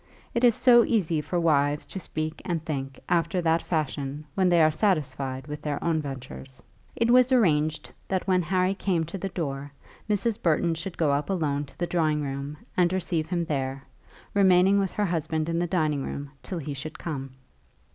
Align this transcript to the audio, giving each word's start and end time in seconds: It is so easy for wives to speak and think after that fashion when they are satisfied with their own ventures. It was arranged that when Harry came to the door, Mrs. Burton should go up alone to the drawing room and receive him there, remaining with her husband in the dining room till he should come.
It 0.33 0.43
is 0.43 0.55
so 0.55 0.83
easy 0.83 1.21
for 1.21 1.39
wives 1.39 1.85
to 1.85 1.99
speak 1.99 2.41
and 2.43 2.59
think 2.59 2.99
after 3.07 3.39
that 3.41 3.61
fashion 3.61 4.25
when 4.33 4.49
they 4.49 4.59
are 4.59 4.71
satisfied 4.71 5.45
with 5.45 5.61
their 5.61 5.77
own 5.83 6.01
ventures. 6.01 6.59
It 6.95 7.11
was 7.11 7.31
arranged 7.31 7.91
that 8.07 8.25
when 8.25 8.41
Harry 8.41 8.73
came 8.73 9.03
to 9.03 9.19
the 9.19 9.29
door, 9.29 9.71
Mrs. 10.09 10.41
Burton 10.41 10.73
should 10.73 10.97
go 10.97 11.11
up 11.11 11.29
alone 11.29 11.65
to 11.65 11.77
the 11.77 11.85
drawing 11.85 12.23
room 12.23 12.57
and 12.75 12.91
receive 12.91 13.29
him 13.29 13.45
there, 13.45 13.83
remaining 14.33 14.79
with 14.79 14.89
her 14.89 15.05
husband 15.05 15.47
in 15.47 15.59
the 15.59 15.67
dining 15.67 16.03
room 16.03 16.31
till 16.41 16.57
he 16.57 16.73
should 16.73 16.97
come. 16.97 17.35